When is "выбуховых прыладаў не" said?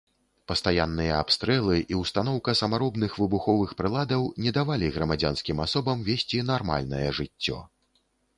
3.25-4.55